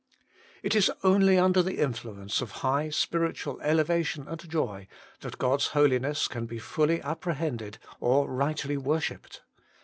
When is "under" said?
1.37-1.61